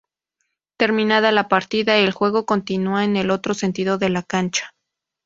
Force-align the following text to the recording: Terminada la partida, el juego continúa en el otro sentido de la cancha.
Terminada 0.77 1.31
la 1.31 1.47
partida, 1.47 1.95
el 1.99 2.11
juego 2.11 2.47
continúa 2.47 3.05
en 3.05 3.17
el 3.17 3.29
otro 3.29 3.53
sentido 3.53 3.99
de 3.99 4.09
la 4.09 4.23
cancha. 4.23 4.73